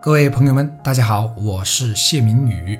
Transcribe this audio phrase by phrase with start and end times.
[0.00, 2.78] 各位朋友们，大家好，我是谢明宇。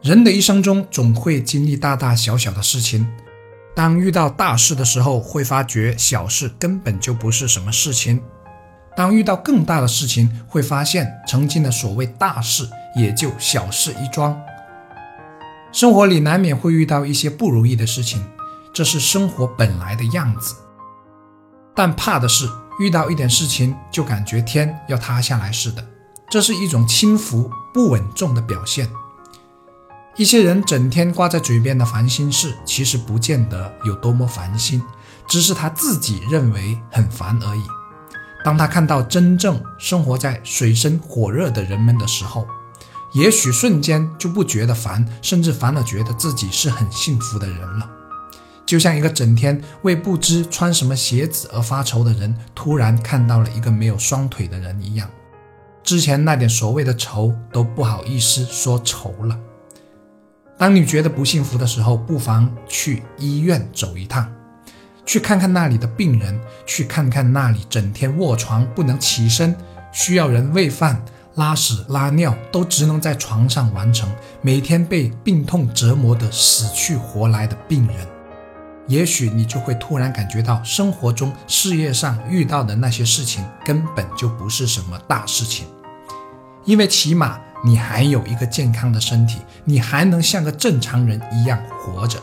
[0.00, 3.06] 人的一生中总会经历大大小小的事情，
[3.74, 8.18] 当遇到大事的时候，会发觉小事根本就不是什么事情；
[8.96, 14.40] 当遇到更大的事情，会发现曾经的所谓大事也就小事一桩。
[15.70, 18.24] 生活里难免会遇到一些不如意的事情，
[18.72, 20.54] 这是生活本来的样子。
[21.74, 22.48] 但怕的是
[22.80, 25.86] 遇到一点事情就感觉天要塌下来似的。
[26.28, 28.90] 这是一种轻浮不稳重的表现。
[30.16, 34.82] 一些人整天挂在嘴边的烦心事，其实不见得有多么烦心，
[35.28, 37.62] 只是他自己认为很烦而已。
[38.42, 42.46] 当他看到真正生活在水深火热的人们的时候，
[43.12, 47.90] 也许瞬间就不觉得烦，甚至反而觉得自己是很幸福的人了。
[48.64, 55.08] 就像一个整天为不知穿什么鞋子而发愁的人，突然看到了一个没有双腿的人一样。
[55.86, 59.38] 之前那点所谓的愁都不好意思说愁了。
[60.58, 64.28] 当你觉得不幸福的时候，不妨去医院走一趟，
[65.04, 69.54] 去看看那里的病人，去看看那里整天卧床不能起身，
[69.92, 71.00] 需要人喂饭、
[71.36, 74.10] 拉屎、拉尿都只能在床上完成，
[74.42, 77.96] 每天被病痛折磨得死去活来的病人。
[78.88, 85.66] 也许你就会突然感觉到，生活中、事业上遇到的那些事情根本就不是什么大事情。
[86.66, 92.20] 因为起码你还有一个健康的身体，你还能像个正常人一样活着。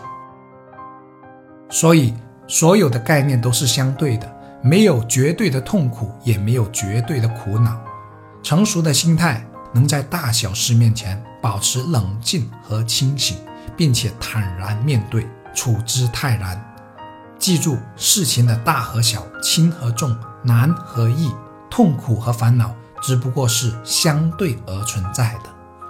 [1.69, 2.13] 所以，
[2.47, 7.81] 所有的概念都是相对的，没有绝对的痛苦，也没有绝对的苦恼。
[8.43, 13.37] 成熟的心态能在大小事面前保持冷静和清醒，
[13.75, 16.61] 并且坦然面对，处之泰然。
[17.39, 21.31] 记住事情的大和小、轻和重、难和易、
[21.69, 22.73] 痛苦和烦恼。
[23.03, 25.49] 只不过是相对而存在的，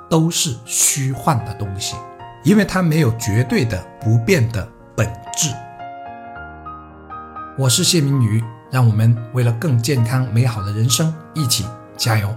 [0.10, 1.96] 都是虚幻的东西，
[2.44, 5.08] 因为它没有绝对的不变的本
[5.38, 5.50] 质。
[7.56, 11.64] 我是谢明宇，让我们为了更健康美好的人生一起
[11.96, 12.36] 加油。